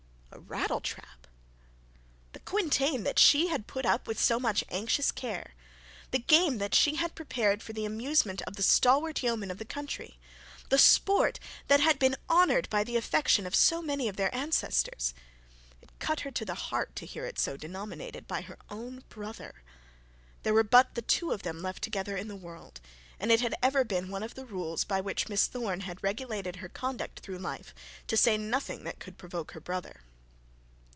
[0.33, 1.27] A rattletrap!
[2.31, 5.53] The quintain that she had put up with so much anxious care;
[6.11, 9.65] the game that she had prepared for the amusement of the stalwart yeomen of the
[9.65, 10.17] country;
[10.69, 11.37] the sport
[11.67, 15.13] that had been honoured by the affection of so many of their ancestors!
[15.81, 19.63] It cut her to the heart to hear it so denominated by her own brother.
[20.43, 22.79] There were but the two of them left together in the world;
[23.19, 26.57] and it had ever been one of the rules by which Miss Thorne had regulated
[26.57, 27.75] her conduct through life,
[28.07, 30.01] to say nothing that could provoke her brother.